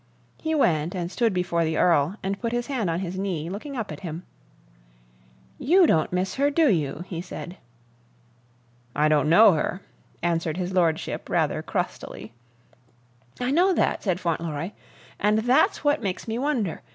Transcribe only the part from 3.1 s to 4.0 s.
knee, looking up at